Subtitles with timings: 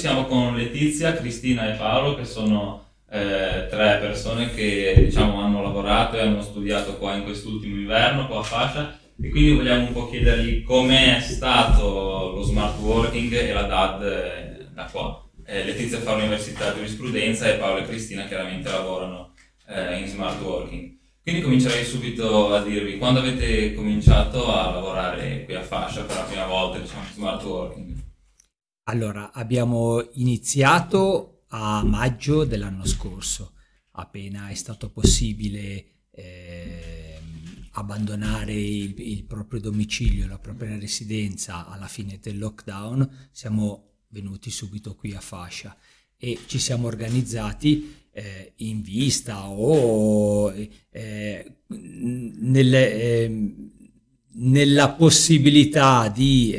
[0.00, 6.16] siamo con Letizia, Cristina e Paolo, che sono eh, tre persone che diciamo, hanno lavorato
[6.16, 10.08] e hanno studiato qua in quest'ultimo inverno, qua a Fascia, e quindi vogliamo un po'
[10.08, 15.22] chiedergli com'è stato lo smart working e la DAD eh, da qua.
[15.44, 19.34] Eh, Letizia fa l'università di giurisprudenza e Paolo e Cristina chiaramente lavorano
[19.68, 20.96] eh, in smart working.
[21.22, 26.22] Quindi comincerei subito a dirvi quando avete cominciato a lavorare qui a Fascia per la
[26.22, 27.99] prima volta, diciamo, smart working.
[28.90, 33.52] Allora, abbiamo iniziato a maggio dell'anno scorso,
[33.92, 37.20] appena è stato possibile eh,
[37.74, 44.96] abbandonare il, il, proprio domicilio, la propria residenza alla fine del lockdown, siamo venuti subito
[44.96, 45.76] qui a Fascia
[46.16, 53.54] e ci siamo organizzati eh, in vista o eh, nelle, eh,
[54.32, 56.52] nella possibilità di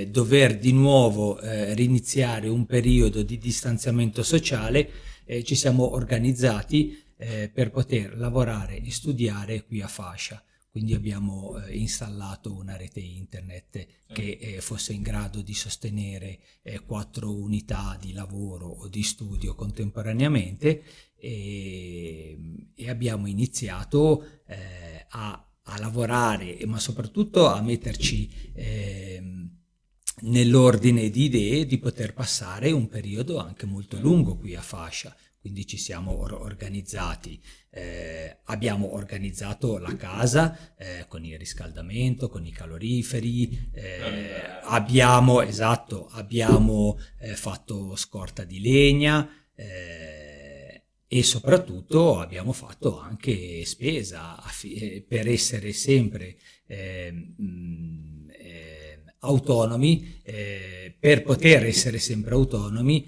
[0.00, 4.90] eh, dover di nuovo eh, riniziare un periodo di distanziamento sociale,
[5.24, 10.44] eh, ci siamo organizzati per poter lavorare e studiare qui a Fascia.
[10.74, 16.80] Quindi abbiamo eh, installato una rete internet che eh, fosse in grado di sostenere eh,
[16.80, 20.82] quattro unità di lavoro o di studio contemporaneamente.
[21.14, 22.36] E,
[22.74, 29.43] e abbiamo iniziato eh, a, a, lavorare ma soprattutto a metterci ehm,
[30.22, 35.66] nell'ordine di idee di poter passare un periodo anche molto lungo qui a fascia quindi
[35.66, 37.38] ci siamo or- organizzati.
[37.68, 46.06] Eh, abbiamo organizzato la casa eh, con il riscaldamento, con i caloriferi, eh, abbiamo, esatto,
[46.12, 55.28] abbiamo eh, fatto scorta di legna eh, e soprattutto abbiamo fatto anche spesa fi- per
[55.28, 58.13] essere sempre mh,
[59.24, 60.20] autonomi,
[61.00, 63.06] per poter essere sempre autonomi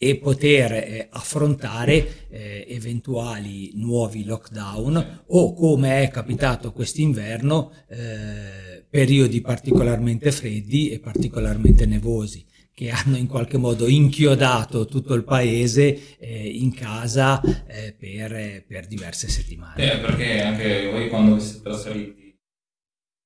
[0.00, 9.40] e poter eh, affrontare eh, eventuali nuovi lockdown o come è capitato quest'inverno eh, periodi
[9.40, 16.46] particolarmente freddi e particolarmente nevosi che hanno in qualche modo inchiodato tutto il paese eh,
[16.46, 19.94] in casa eh, per, per, diverse settimane.
[19.94, 22.27] Eh, perché anche voi quando vi siete trasferiti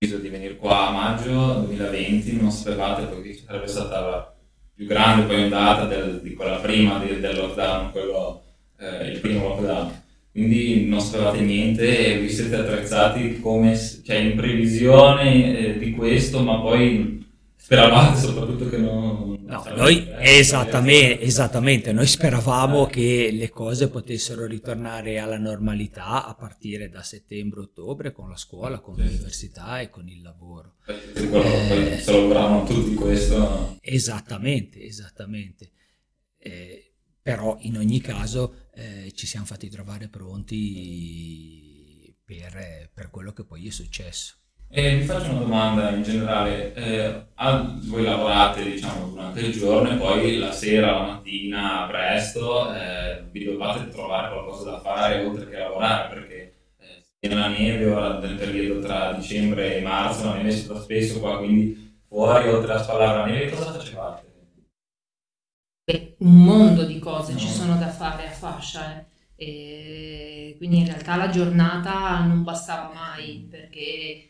[0.07, 4.35] di venire qua a maggio 2020 non sapevate poi che sarebbe stata la
[4.75, 8.43] più grande poi ondata del, di quella prima del, del lockdown, quello,
[8.79, 10.01] eh, il primo lockdown.
[10.33, 16.43] Quindi non sapevate niente e vi siete attrezzati come, cioè in previsione eh, di questo,
[16.43, 17.23] ma poi
[17.63, 19.39] Speravate soprattutto che non...
[19.53, 26.89] No, noi esattamente, esattamente, noi speravamo che le cose potessero ritornare alla normalità a partire
[26.89, 30.77] da settembre-ottobre con la scuola, con l'università e con il lavoro.
[30.87, 33.77] Eh, se lavoravano tutti questo.
[33.83, 35.73] Esattamente, esattamente.
[36.39, 40.51] Eh, però in ogni caso eh, ci siamo fatti trovare pronti
[42.25, 44.37] per, per quello che poi è successo.
[44.75, 47.27] E vi faccio una domanda in generale, eh,
[47.89, 53.45] voi lavorate diciamo durante il giorno e poi la sera, la mattina, presto, eh, vi
[53.45, 58.81] dovete trovare qualcosa da fare oltre che lavorare perché eh, nella neve ora nel periodo
[58.81, 63.19] tra dicembre e marzo la neve si fa spesso qua quindi fuori oltre a spallare
[63.19, 64.31] la neve cosa facevate?
[66.17, 67.39] Un mondo di cose no.
[67.39, 69.05] ci sono da fare a fascia
[69.37, 70.55] eh.
[70.57, 74.29] quindi in realtà la giornata non bastava mai perché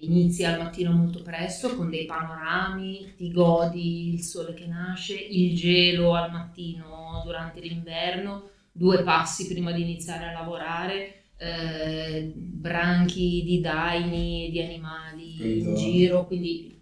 [0.00, 5.54] inizi al mattino molto presto con dei panorami, ti godi il sole che nasce, il
[5.56, 13.60] gelo al mattino durante l'inverno, due passi prima di iniziare a lavorare, eh, branchi di
[13.60, 16.80] daini, di animali in giro, quindi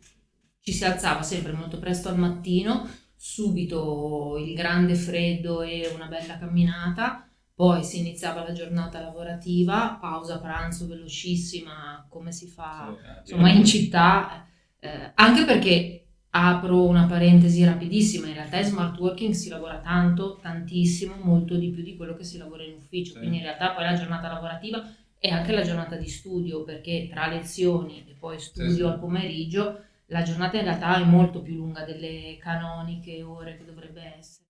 [0.60, 6.38] ci si alzava sempre molto presto al mattino, subito il grande freddo e una bella
[6.38, 13.20] camminata poi si iniziava la giornata lavorativa, pausa pranzo velocissima, come si fa sì, eh,
[13.20, 14.46] insomma in città,
[14.80, 20.38] eh, anche perché apro una parentesi rapidissima, in realtà in smart working si lavora tanto,
[20.42, 23.18] tantissimo, molto di più di quello che si lavora in ufficio, sì.
[23.18, 24.84] quindi in realtà poi la giornata lavorativa
[25.16, 29.80] è anche la giornata di studio, perché tra lezioni e poi studio sì, al pomeriggio
[30.08, 34.43] la giornata in realtà è molto più lunga delle canoniche ore che dovrebbe essere.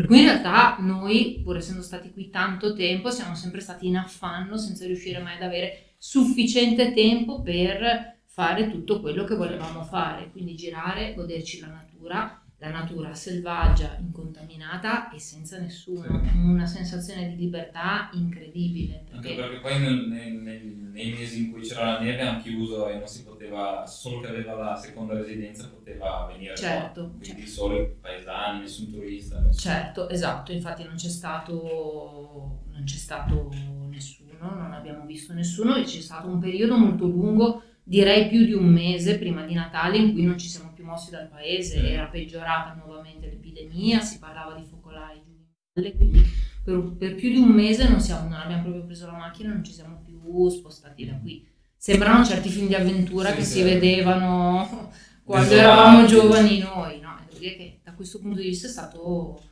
[0.00, 3.98] Per cui in realtà noi, pur essendo stati qui tanto tempo, siamo sempre stati in
[3.98, 10.30] affanno senza riuscire mai ad avere sufficiente tempo per fare tutto quello che volevamo fare,
[10.30, 16.36] quindi girare, goderci la natura, la natura selvaggia, incontaminata e senza nessuno, sì.
[16.36, 19.04] una sensazione di libertà incredibile.
[19.08, 19.30] Perché...
[19.30, 22.98] Anche perché poi nel, nel, nei mesi in cui c'era la neve hanno chiuso e
[22.98, 27.50] non si poteva, solo chi aveva la seconda residenza poteva venire certo, qua, quindi certo.
[27.50, 29.40] solo i paesani, nessun turista.
[29.40, 29.58] Nessun...
[29.58, 33.50] Certo, esatto, infatti non c'è stato, non c'è stato
[33.88, 38.52] nessuno, non abbiamo visto nessuno e c'è stato un periodo molto lungo direi più di
[38.52, 42.06] un mese prima di Natale in cui non ci siamo più mossi dal paese, era
[42.06, 45.30] peggiorata nuovamente l'epidemia, si parlava di focolai giù
[45.82, 46.22] in quindi
[46.64, 49.54] per, per, più di un mese non, siamo, non, abbiamo proprio preso la macchina e
[49.54, 51.46] non ci siamo più spostati da qui.
[51.76, 53.52] Sembrano certi film di avventura sì, che sì.
[53.52, 54.90] si vedevano
[55.24, 57.18] quando eravamo giovani noi, no?
[57.26, 59.42] Devo dire che da questo punto di vista è stato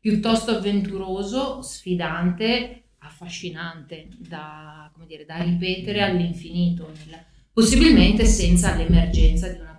[0.00, 6.90] piuttosto avventuroso, sfidante, affascinante da, dire, da ripetere all'infinito.
[7.04, 7.22] Nella,
[7.52, 9.75] possibilmente senza l'emergenza di una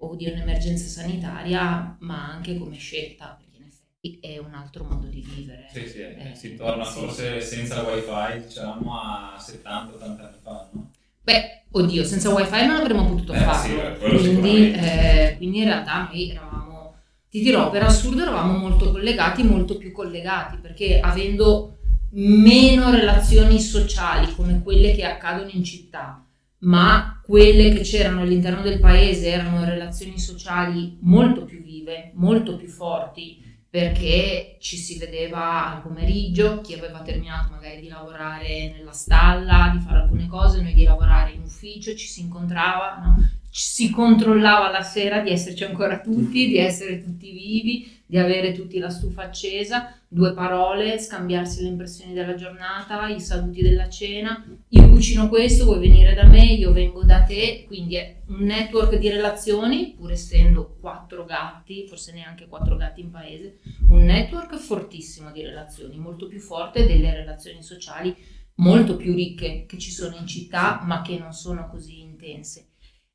[0.00, 5.06] o di un'emergenza sanitaria, ma anche come scelta, perché in effetti è un altro modo
[5.06, 5.68] di vivere.
[5.72, 7.00] Sì, sì, eh, si torna sì.
[7.00, 10.90] forse senza wifi, diciamo, a 70-80 anni fa, no?
[11.22, 16.08] Beh, oddio, senza wifi non avremmo potuto eh, farlo, sì, quindi, eh, quindi in realtà
[16.10, 16.94] noi eravamo,
[17.28, 21.78] ti dirò, per assurdo eravamo molto collegati, molto più collegati, perché avendo
[22.10, 26.24] meno relazioni sociali come quelle che accadono in città,
[26.60, 32.68] ma quelle che c'erano all'interno del paese erano relazioni sociali molto più vive, molto più
[32.68, 39.70] forti, perché ci si vedeva al pomeriggio, chi aveva terminato magari di lavorare nella stalla,
[39.76, 43.28] di fare alcune cose, noi di lavorare in ufficio, ci si incontrava, no?
[43.50, 48.52] ci si controllava la sera di esserci ancora tutti, di essere tutti vivi, di avere
[48.52, 54.44] tutti la stufa accesa, due parole, scambiarsi le impressioni della giornata, i saluti della cena,
[54.68, 58.96] io cucino questo, vuoi venire da me, io vengo da te, quindi è un network
[58.96, 63.60] di relazioni, pur essendo quattro gatti, forse neanche quattro gatti in paese,
[63.90, 68.12] un network fortissimo di relazioni, molto più forte delle relazioni sociali
[68.56, 72.70] molto più ricche che ci sono in città, ma che non sono così intense.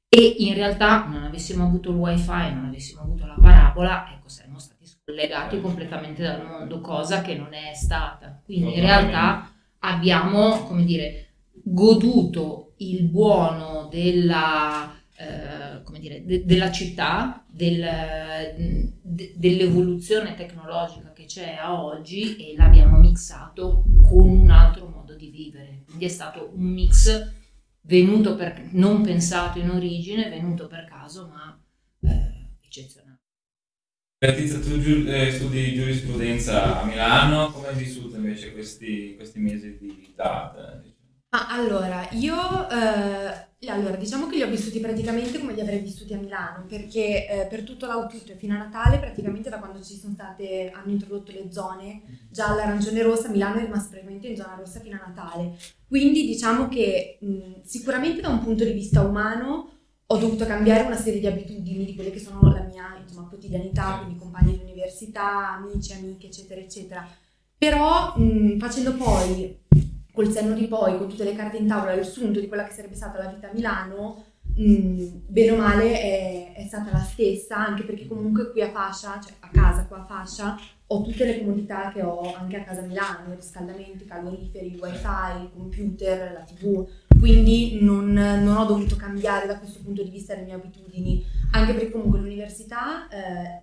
[0.07, 4.57] E in realtà non avessimo avuto il wifi, non avessimo avuto la parabola, ecco, saremmo
[4.57, 8.41] stati scollegati completamente dal mondo, cosa che non è stata.
[8.45, 11.32] Quindi in realtà abbiamo, come dire,
[11.63, 21.25] goduto il buono della, eh, come dire, de- della città, del, de- dell'evoluzione tecnologica che
[21.25, 25.83] c'è a oggi e l'abbiamo mixato con un altro modo di vivere.
[25.86, 27.31] Quindi è stato un mix
[27.81, 31.60] venuto per, non pensato in origine, venuto per caso, ma
[32.01, 33.19] eh, eccezionale.
[34.19, 39.77] Letizia, tu giu- eh, studi giurisprudenza a Milano, come hai vissuto invece questi, questi mesi
[39.77, 40.81] di data?
[41.33, 42.35] Ma allora, io
[42.69, 47.27] eh, allora, diciamo che li ho vissuti praticamente come li avrei vissuti a Milano, perché
[47.27, 51.31] eh, per tutto l'autunno fino a Natale, praticamente da quando ci sono state, hanno introdotto
[51.31, 55.07] le zone gialla, arancione e rossa, Milano è rimasta praticamente in zona rossa fino a
[55.07, 55.57] Natale.
[55.88, 59.69] Quindi diciamo che mh, sicuramente da un punto di vista umano
[60.06, 63.98] ho dovuto cambiare una serie di abitudini di quelle che sono la mia insomma, quotidianità,
[64.03, 67.08] quindi compagni di università, amici, amiche, eccetera, eccetera.
[67.58, 69.62] Però mh, facendo poi,
[70.13, 72.74] col senno di poi, con tutte le carte in tavola, il sunto di quella che
[72.74, 74.24] sarebbe stata la vita a Milano,
[74.55, 79.20] mh, bene o male è, è, stata la stessa, anche perché comunque qui a Fascia,
[79.20, 80.55] cioè a casa qua a Fascia,
[80.86, 86.32] ho tutte le comodità che ho anche a casa a Milano, riscaldamenti, caloriferi, wifi, computer,
[86.32, 86.88] la tv,
[87.20, 91.74] quindi non, non, ho dovuto cambiare da questo punto di vista le mie abitudini, anche
[91.74, 93.62] perché comunque l'università, eh,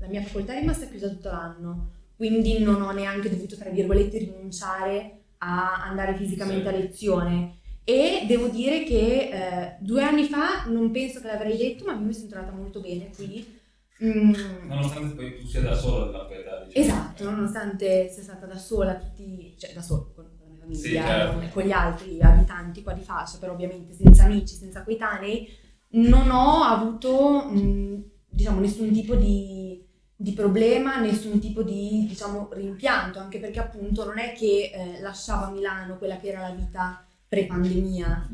[0.00, 4.18] la mia facoltà è rimasta chiusa tutto l'anno, quindi non ho neanche dovuto, tra virgolette,
[4.18, 7.58] rinunciare a andare fisicamente a lezione.
[7.84, 12.14] E devo dire che eh, due anni fa non penso che l'avrei detto, ma mi
[12.14, 13.60] sono trovata molto bene qui.
[14.04, 14.34] Mm.
[14.66, 16.64] Nonostante poi tu sia da sola della tua età.
[16.64, 16.84] Diciamo.
[16.84, 20.04] Esatto, nonostante sia stata da sola, tutti, cioè da sola,
[20.62, 21.48] famiglia, sì, certo.
[21.52, 25.48] con gli altri abitanti qua di Fascia, però ovviamente senza amici, senza coetanei,
[25.90, 29.84] non ho avuto mh, diciamo, nessun tipo di,
[30.22, 35.46] di, problema, nessun tipo di diciamo, rimpianto, anche perché appunto non è che eh, lasciavo
[35.46, 38.28] a Milano quella che era la vita pre-pandemia.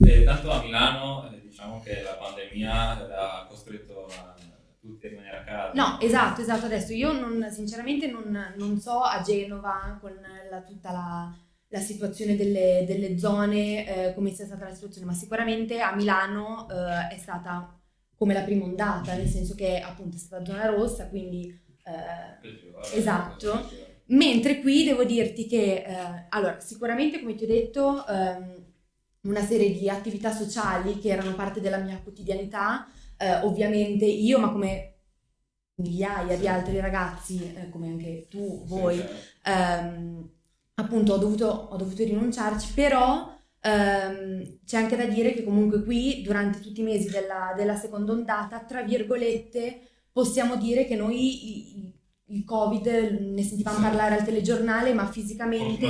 [0.00, 4.34] Eh, tanto a Milano eh, diciamo che la pandemia ha costretto a
[4.80, 5.72] tutti a rimanere a casa.
[5.74, 6.66] No, esatto, esatto.
[6.66, 10.14] Adesso io non, sinceramente non, non so a Genova con
[10.50, 11.36] la, tutta la
[11.70, 16.66] la situazione delle, delle zone, eh, come sia stata la situazione, ma sicuramente a Milano
[16.70, 17.77] eh, è stata
[18.18, 21.48] come la prima ondata, nel senso che appunto è stata zona rossa, quindi
[21.84, 23.70] eh, esatto.
[24.06, 28.66] Mentre qui devo dirti che, eh, allora, sicuramente come ti ho detto, ehm,
[29.22, 34.50] una serie di attività sociali che erano parte della mia quotidianità, eh, ovviamente io, ma
[34.50, 34.94] come
[35.76, 39.50] migliaia di altri ragazzi, eh, come anche tu, voi, Sì, certo.
[39.50, 40.30] ehm,
[40.74, 46.22] appunto ho dovuto, ho dovuto rinunciarci, però ehm, c'è anche da dire che comunque qui,
[46.22, 49.80] durante tutti i mesi della, della seconda ondata, tra virgolette,
[50.12, 51.92] possiamo dire che noi i- i-
[52.38, 53.82] il Covid ne sentivamo Sì.
[53.82, 55.86] parlare al telegiornale, ma fisicamente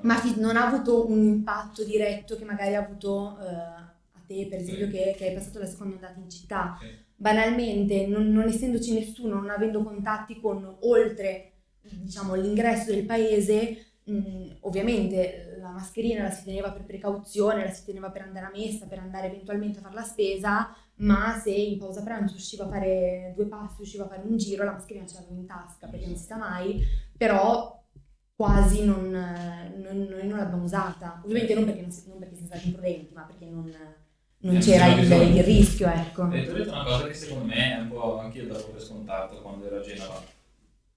[0.00, 4.46] ma fi- non ha avuto un impatto diretto che magari ha avuto eh, a te,
[4.48, 4.92] per esempio, Sì.
[4.92, 6.78] che, che hai passato la seconda ondata in città.
[6.80, 6.86] Sì.
[7.16, 14.56] Banalmente, non, non essendoci nessuno, non avendo contatti con oltre diciamo, l'ingresso del paese, mh,
[14.60, 18.86] ovviamente la mascherina la si teneva per precauzione, la si teneva per andare a messa,
[18.86, 23.32] per andare eventualmente a fare la spesa, ma se in pausa pranzo usciva a fare
[23.36, 26.16] due passi, usciva a fare un giro, la mascherina ce l'avevo in tasca perché non
[26.16, 26.82] si sa mai,
[27.16, 27.76] però
[28.34, 31.20] quasi non, non- noi non l'abbiamo usata.
[31.24, 33.72] Ovviamente non perché, non, si- non perché siamo stati imprudenti, ma perché non,
[34.40, 36.30] non Eh, c'era il, il rischio, ecco.
[36.32, 38.68] E tu hai detto una cosa che secondo me è un po' anche io davo
[38.68, 40.22] per scontato quando ero a Genova.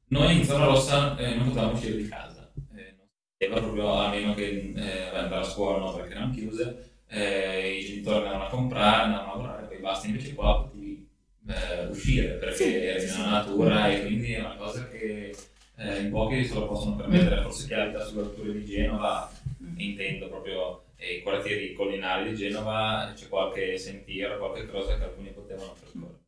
[0.09, 3.93] Noi in zona rossa eh, non potevamo uscire di casa, eh, non si poteva proprio
[3.93, 8.45] a meno che eh, andare a scuola no, perché erano chiuse, eh, i genitori andavano
[8.45, 11.07] a comprare, andavano a lavorare, poi basta, invece qua potevi
[11.47, 13.29] eh, uscire perché Sì, eri sì, nella sì.
[13.29, 15.35] natura e quindi è una cosa che
[15.77, 19.31] eh, in pochi se lo possono permettere, forse chi abita sulle alture di Genova,
[19.77, 25.29] intendo proprio eh, i quartieri collinari di Genova, c'è qualche sentiero, qualche cosa che alcuni
[25.29, 26.19] potevano percorrere.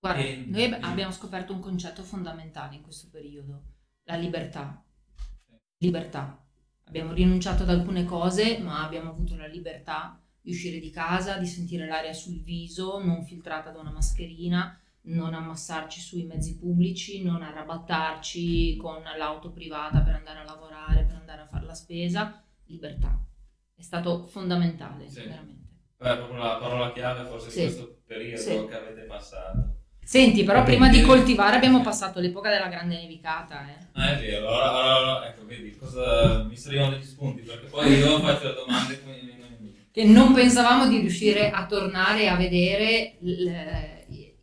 [0.00, 3.62] Guarda, E- noi ab- abbiamo scoperto un concetto fondamentale in questo periodo,
[4.04, 4.82] la libertà.
[5.78, 6.42] Libertà.
[6.88, 11.46] Abbiamo rinunciato ad alcune cose, ma abbiamo avuto la libertà di uscire di casa, di
[11.46, 17.42] sentire l'aria sul viso, non filtrata da una mascherina, non ammassarci sui mezzi pubblici, non
[17.42, 22.42] arrabattarci con l'auto privata per andare a lavorare, per andare a fare la spesa.
[22.64, 23.18] Libertà.
[23.74, 25.20] È stato fondamentale, Sì.
[25.26, 25.68] veramente.
[25.98, 27.58] Beh, proprio la parola chiave forse Sì.
[27.58, 28.66] di questo periodo Sì.
[28.66, 29.67] che avete passato.
[30.08, 33.86] Senti, però Vabbè, prima di eh, coltivare abbiamo passato l'epoca della grande nevicata, eh.
[33.92, 38.18] Ah, è vero, allora, allora, ecco, vedi, cosa mi servivano degli spunti, perché poi io
[38.18, 39.16] faccio le domande non
[39.90, 43.50] che non pensavamo di riuscire a tornare a vedere l-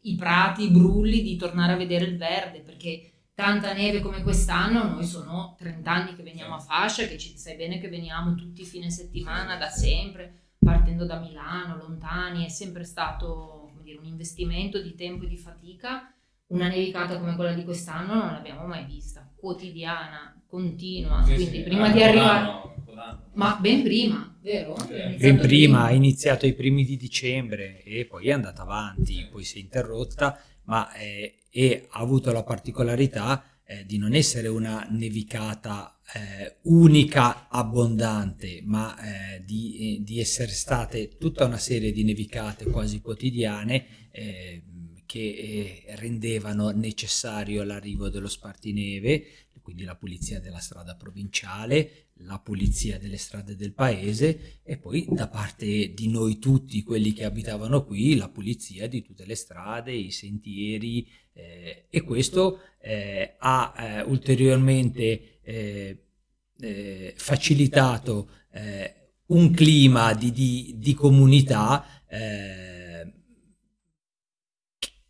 [0.01, 4.83] i- prati, i brulli, di tornare a vedere il verde, perché tanta neve come quest'anno,
[4.83, 8.61] noi sono 30 anni che veniamo a fascia, che ci sai bene che veniamo tutti
[8.61, 13.54] i fine settimana da sempre, partendo da Milano, lontani, è sempre stato
[13.85, 16.13] dire, un investimento di tempo e di fatica.
[16.47, 21.63] Una nevicata come quella di quest'anno non l'abbiamo mai vista, quotidiana, continua, Sì, quindi sì,
[21.63, 22.73] prima ah, di arrivare...
[23.33, 24.75] Ma ben prima, vero?
[24.75, 29.27] È iniziato Ben prima, è iniziato i primi di dicembre e poi è andata avanti,
[29.29, 34.47] poi si è interrotta, ma eh, e ha avuto la particolarità eh, di non essere
[34.47, 38.95] una nevicata eh, unica, abbondante, ma
[39.35, 44.63] eh, di, eh, di essere state tutta una serie di nevicate quasi quotidiane eh,
[45.05, 53.17] che rendevano necessario l'arrivo dello spartineve, quindi la pulizia della strada provinciale, la pulizia delle
[53.17, 58.29] strade del paese e poi da parte di noi tutti, quelli che abitavano qui, la
[58.29, 66.05] pulizia di tutte le strade, i sentieri eh, e questo eh, ha eh, ulteriormente eh,
[66.59, 72.03] eh, facilitato eh, un clima di, di- di comunità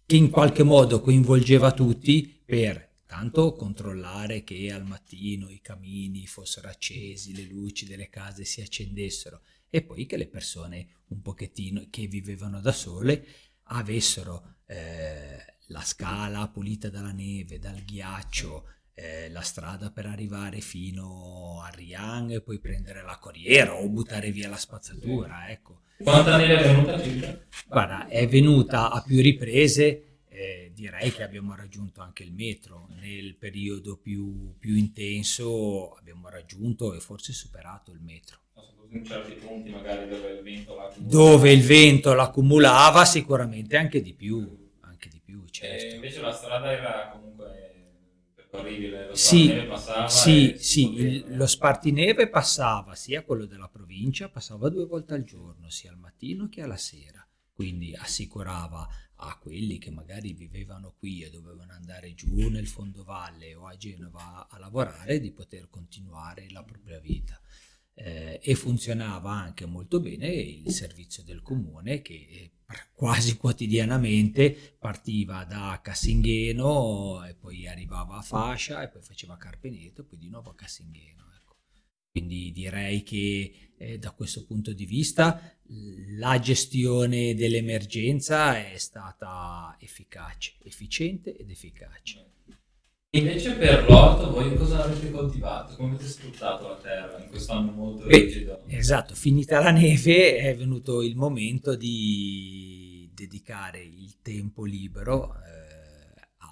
[0.08, 6.68] che in qualche modo coinvolgeva tutti per tanto controllare che al mattino i camini fossero
[6.68, 12.08] accesi, le luci delle case si accendessero e poi che le persone un pochettino che
[12.08, 13.26] vivevano da sole
[13.68, 21.62] avessero eh, la scala pulita dalla neve, dal ghiaccio, eh, la strada per arrivare fino
[21.64, 25.84] a Riang e poi prendere la corriera o buttare via la spazzatura, ecco.
[26.04, 27.46] Quanta neve è venuta circa?
[27.66, 30.15] Guarda, è venuta a più riprese,
[30.76, 32.88] direi che abbiamo raggiunto anche il metro.
[33.00, 38.40] Nel periodo più, più intenso abbiamo raggiunto e forse superato il metro.
[38.92, 44.14] In certi punti magari dove il vento va Dove il vento l'accumulava sicuramente anche di
[44.14, 45.96] più, anche di più, E certo.
[45.96, 47.46] invece la strada era comunque
[48.36, 54.30] percorribile, lo Sì, passava Sì, e sì, il- lo spartineve passava sia quello della provincia,
[54.30, 58.88] passava due volte al giorno, sia al mattino che alla sera, quindi assicurava
[59.26, 64.48] a quelli che magari vivevano qui e dovevano andare giù nel fondovalle o a Genova
[64.48, 67.40] a lavorare di poter continuare la propria vita.
[67.98, 72.52] Eh, e funzionava anche molto bene il servizio del comune che eh,
[72.94, 80.04] quasi quotidianamente partiva da Cassingheno e poi arrivava a Fascia e poi faceva Carpeneto e
[80.04, 81.35] poi di nuovo a Cassingheno.
[82.16, 85.54] Quindi direi che eh, da questo punto di vista
[86.18, 92.26] la gestione dell'emergenza è stata efficace, efficiente ed efficace.
[93.10, 95.76] Invece per l'orto voi cosa avete coltivato?
[95.76, 98.64] Come avete sfruttato la terra in quest'anno molto rigido?
[98.68, 105.55] Esatto, finita la neve è venuto il momento di dedicare il tempo libero eh,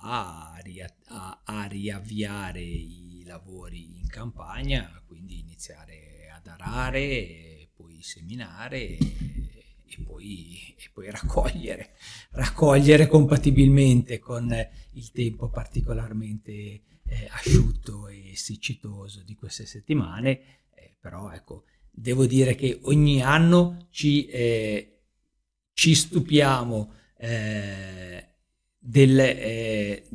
[0.03, 0.61] a,
[1.07, 10.75] a, a, riavviare i lavori in campagna, quindi iniziare ad arare, poi seminare e, poi,
[10.77, 11.93] e poi raccogliere,
[12.31, 14.53] raccogliere compatibilmente con
[14.91, 20.31] il tempo particolarmente eh, asciutto e siccitoso di queste settimane,
[20.75, 25.03] eh, però ecco, devo dire che ogni anno ci, eh,
[25.73, 28.32] ci stupiamo eh,
[28.85, 30.07] del, eh,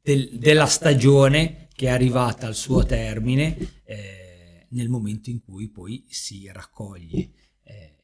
[0.00, 6.04] del, della stagione che è arrivata al suo termine eh, nel momento in cui poi
[6.08, 7.30] si raccoglie.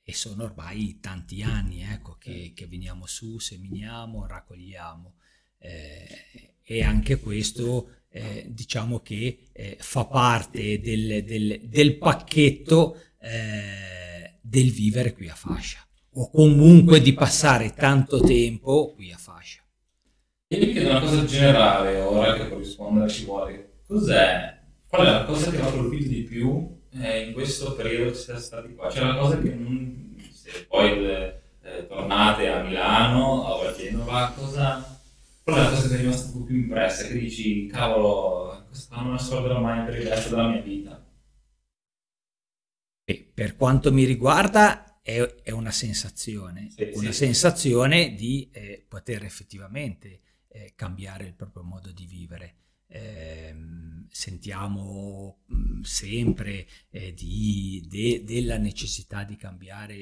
[0.04, 5.14] E sono ormai tanti anni ecco, che, che veniamo su, seminiamo, raccogliamo.
[5.58, 14.70] Eh, e anche questo eh, diciamo che eh, fa parte del, del, pacchetto eh, del
[14.70, 15.86] vivere qui a fascia.
[16.14, 19.61] O comunque di passare tanto tempo qui a fascia.
[20.52, 23.80] Io mi chiedo una cosa generale, ora che può rispondere ci vuole.
[23.86, 24.60] Cos'è?
[24.86, 28.16] Qual è la cosa che mi ha colpito di più eh, in questo periodo che
[28.16, 28.88] siete stati qua?
[28.88, 30.14] C'è una cosa che non...
[30.30, 31.40] se poi eh,
[31.88, 35.00] tornate a Milano o a Genova, cosa
[35.42, 37.06] qual è la cosa che ti è rimasta più impressa?
[37.06, 41.04] Che dici, cavolo, questa non la scorderò mai per il resto della mia vita?
[43.04, 47.24] E per quanto mi riguarda è, è una sensazione, sì, una sì.
[47.24, 50.20] sensazione di eh, poter effettivamente
[50.52, 52.56] eh, cambiare il proprio modo di vivere.
[52.86, 53.56] Eh,
[54.10, 59.96] sentiamo mm, sempre eh, di, de, della necessità di cambiare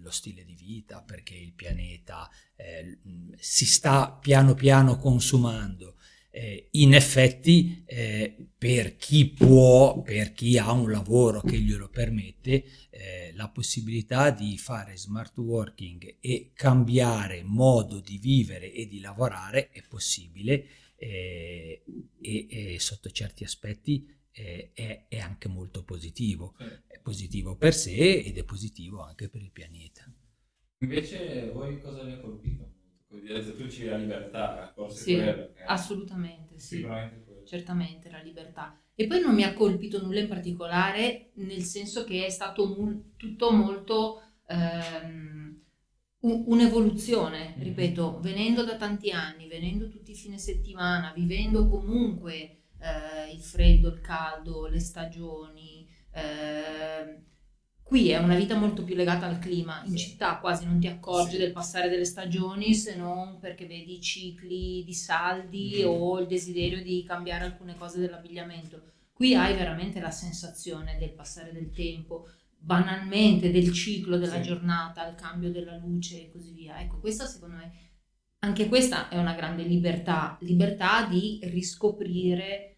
[0.00, 2.98] lo stile di vita perché il pianeta eh,
[3.38, 5.95] si sta piano piano consumando.
[6.36, 12.62] Eh, in effetti, eh, per chi può, per chi ha un lavoro che glielo permette,
[12.90, 19.70] eh, la possibilità di fare smart working e cambiare modo di vivere e di lavorare
[19.70, 21.82] è possibile eh,
[22.20, 26.54] e, e, sotto certi aspetti eh, è, è, anche molto positivo.
[26.86, 30.04] È positivo per sé ed è positivo anche per il pianeta.
[30.80, 32.75] Invece voi cosa vi ha colpito?
[33.56, 36.86] Tu ci la libertà, forse sì, quello, assolutamente, sì.
[37.44, 38.80] Certamente la libertà.
[38.94, 43.16] E poi non mi ha colpito nulla in particolare, nel senso che è stato mu-
[43.16, 45.60] tutto molto ehm,
[46.20, 47.62] un'evoluzione, mm-hmm.
[47.62, 53.88] ripeto, venendo da tanti anni, venendo tutti i fine settimana, vivendo comunque eh, il freddo,
[53.88, 55.88] il caldo, le stagioni.
[56.12, 57.34] Eh,
[57.86, 61.34] qui è una vita molto più legata al clima, in città quasi non ti accorgi
[61.34, 61.38] sì.
[61.38, 65.86] del passare delle stagioni se non perché vedi i cicli di saldi mm.
[65.86, 68.82] o il desiderio di cambiare alcune cose dell'abbigliamento.
[69.12, 72.26] Qui hai veramente la sensazione del passare del tempo,
[72.58, 74.48] banalmente del ciclo della sì.
[74.48, 76.80] giornata, il cambio della luce e così via.
[76.80, 77.72] Ecco, questa secondo me,
[78.40, 82.75] anche questa è una grande libertà, libertà di riscoprire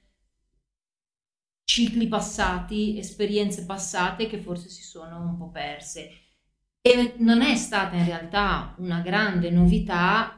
[1.69, 6.11] cicli passati, esperienze passate che forse si sono un po' perse.
[6.81, 10.35] E non è stata in realtà una grande novità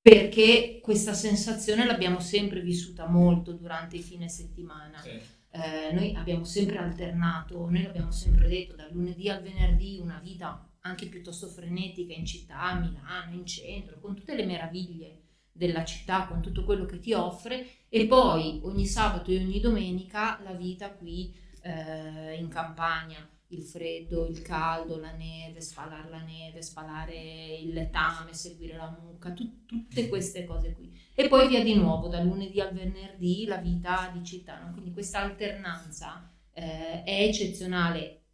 [0.00, 4.98] perché questa sensazione l'abbiamo sempre vissuta molto durante i fine settimana.
[4.98, 10.20] Sì eh, noi abbiamo sempre alternato, noi l'abbiamo sempre detto, dal lunedì al venerdì una
[10.22, 15.22] vita anche piuttosto frenetica in città, a Milano, in centro, con tutte le meraviglie
[15.58, 20.40] della città, con tutto quello che ti offre, e poi ogni sabato e ogni domenica
[20.42, 26.60] la vita qui eh, in campagna il freddo, il caldo, la neve, spalare la neve,
[26.60, 30.94] spalare il letame, seguire la mucca, tu, tutte queste cose qui.
[31.14, 34.60] E poi via di nuovo, dal lunedì al venerdì, la vita di città.
[34.62, 34.72] No?
[34.72, 38.24] Quindi questa alternanza eh, è eccezionale.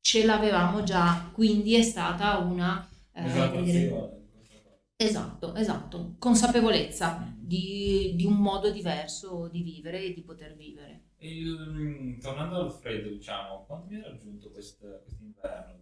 [0.00, 2.88] Ce l'avevamo già, quindi è stata una...
[3.14, 4.21] Eh, dire,
[5.04, 11.10] esatto, esatto, consapevolezza di, di un modo diverso di vivere e di poter vivere.
[11.18, 15.80] Il, mm, tornando al freddo, diciamo, quando vi ha raggiunto questo inverno?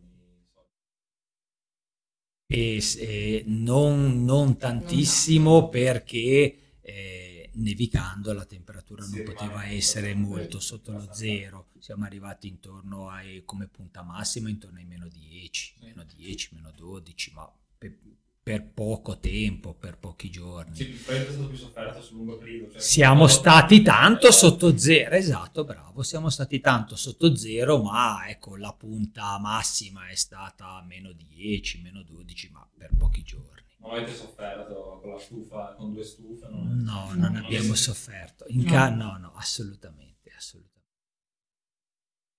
[2.46, 10.90] E, e non, non, tantissimo perché eh, nevicando la temperatura non poteva essere molto sotto
[10.90, 16.54] lo zero, siamo arrivati intorno ai, come punta massima intorno ai meno 10, meno 10,
[16.56, 17.96] meno 12, ma per,
[18.42, 20.74] per poco tempo, per pochi giorni.
[20.74, 22.72] Sì, il freddo è stato più sofferto sul lungo periodo.
[22.72, 28.56] Cioè siamo stati tanto sotto zero, esatto, bravo, siamo stati tanto sotto zero, ma ecco,
[28.56, 33.48] la punta massima è stata meno 10, meno 12, ma per pochi giorni.
[33.78, 36.46] Non avete sofferto con la stufa, con due stufe?
[36.50, 36.70] No,
[37.12, 38.44] non, non abbiamo sofferto.
[38.48, 38.70] In no.
[38.70, 40.69] Ca- no, no, assolutamente, assolutamente.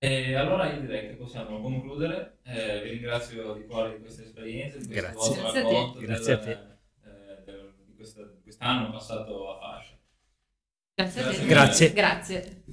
[0.03, 2.39] E allora io direi che possiamo concludere.
[2.43, 5.41] Eh, vi ringrazio di cuore di questa esperienza, di questo Grazie.
[5.41, 6.45] vostro racconto Grazie a del-
[7.03, 7.09] te.
[7.09, 9.95] eh, del- di questa- di quest'anno passato a fascia.
[10.95, 11.45] Grazie a te.
[11.45, 11.93] Grazie.
[11.93, 12.63] Grazie.